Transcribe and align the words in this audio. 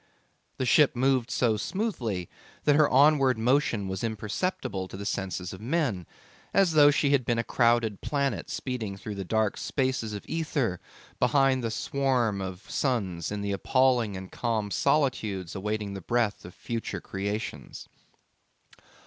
The 0.57 0.65
ship 0.65 0.95
moved 0.95 1.29
so 1.29 1.57
smoothly 1.57 2.27
that 2.63 2.75
her 2.75 2.89
onward 2.89 3.37
motion 3.37 3.87
was 3.87 4.03
imperceptible 4.03 4.87
to 4.87 4.97
the 4.97 5.05
senses 5.05 5.53
of 5.53 5.61
men, 5.61 6.07
as 6.55 6.71
though 6.71 6.89
she 6.89 7.11
had 7.11 7.23
been 7.23 7.37
a 7.37 7.43
crowded 7.43 8.01
planet 8.01 8.49
speeding 8.49 8.97
through 8.97 9.13
the 9.13 9.23
dark 9.23 9.57
spaces 9.57 10.13
of 10.13 10.25
ether 10.27 10.79
behind 11.19 11.63
the 11.63 11.69
swarm 11.69 12.41
of 12.41 12.67
suns, 12.67 13.31
in 13.31 13.41
the 13.41 13.51
appalling 13.51 14.17
and 14.17 14.31
calm 14.31 14.71
solitudes 14.71 15.53
awaiting 15.53 15.93
the 15.93 16.01
breath 16.01 16.45
of 16.45 16.55
future 16.55 16.99
creations. 16.99 17.87